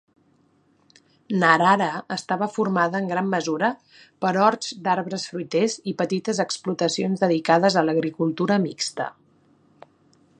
Narara 1.41 1.89
estava 2.15 2.47
formada 2.55 3.01
en 3.03 3.09
gran 3.11 3.29
mesura 3.35 3.69
per 4.25 4.31
horts 4.45 4.71
d'arbres 4.87 5.27
fruiters 5.33 5.77
i 5.93 5.95
petites 6.01 6.43
explotacions 6.47 7.25
dedicades 7.27 7.81
a 7.83 7.85
l'agricultura 7.91 8.59
mixta. 8.69 9.09